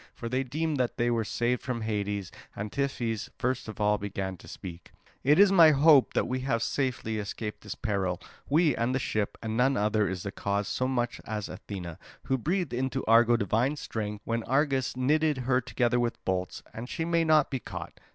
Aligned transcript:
For 0.15 0.27
they 0.27 0.41
deemed 0.41 0.77
that 0.77 0.97
they 0.97 1.11
were 1.11 1.23
saved 1.23 1.61
from 1.61 1.81
Hades; 1.81 2.31
and 2.55 2.71
Tiphys 2.71 3.29
first 3.37 3.67
of 3.67 3.79
all 3.79 3.99
began 3.99 4.35
to 4.37 4.47
speak: 4.47 4.89
"It 5.23 5.37
is 5.37 5.51
my 5.51 5.69
hope 5.69 6.15
that 6.15 6.27
we 6.27 6.39
have 6.39 6.63
safely 6.63 7.19
escaped 7.19 7.61
this 7.61 7.75
peril—we, 7.75 8.75
and 8.75 8.95
the 8.95 8.99
ship; 8.99 9.37
and 9.43 9.55
none 9.55 9.77
other 9.77 10.09
is 10.09 10.23
the 10.23 10.31
cause 10.31 10.67
so 10.67 10.87
much 10.87 11.21
as 11.25 11.47
Athena, 11.49 11.99
who 12.23 12.39
breathed 12.39 12.73
into 12.73 13.05
Argo 13.05 13.37
divine 13.37 13.75
strength 13.75 14.23
when 14.25 14.41
Argus 14.45 14.97
knitted 14.97 15.37
her 15.45 15.61
together 15.61 15.99
with 15.99 16.25
bolts; 16.25 16.63
and 16.73 16.89
she 16.89 17.05
may 17.05 17.23
not 17.23 17.51
be 17.51 17.59
caught. 17.59 17.99